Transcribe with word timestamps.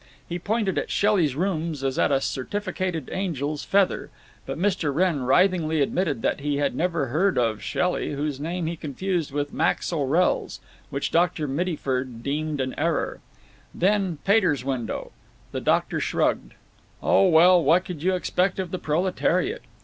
He 0.27 0.39
pointed 0.39 0.79
at 0.79 0.89
Shelley's 0.89 1.35
rooms 1.35 1.83
as 1.83 1.99
at 1.99 2.11
a 2.11 2.19
certificated 2.21 3.07
angel's 3.11 3.63
feather, 3.63 4.09
but 4.47 4.57
Mr. 4.57 4.91
Wrenn 4.91 5.19
writhingly 5.21 5.79
admitted 5.79 6.23
that 6.23 6.39
he 6.39 6.57
had 6.57 6.73
never 6.73 7.09
heard 7.09 7.37
of 7.37 7.61
Shelley, 7.61 8.13
whose 8.13 8.39
name 8.39 8.65
he 8.65 8.75
confused 8.75 9.31
with 9.31 9.53
Max 9.53 9.93
O'Rell's, 9.93 10.59
which 10.89 11.11
Dr. 11.11 11.47
Mittyford 11.47 12.23
deemed 12.23 12.59
an 12.59 12.73
error. 12.79 13.19
Then, 13.75 14.17
Pater's 14.23 14.65
window. 14.65 15.11
The 15.51 15.61
doctor 15.61 15.99
shrugged. 15.99 16.55
Oh 17.03 17.29
well, 17.29 17.63
what 17.63 17.85
could 17.85 18.01
you 18.01 18.15
expect 18.15 18.57
of 18.57 18.71
the 18.71 18.79
proletariat! 18.79 19.61